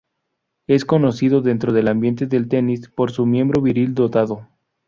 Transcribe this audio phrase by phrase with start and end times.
[0.65, 4.47] Es conocido dentro del ambiente del tenis por su miembro viril dotado.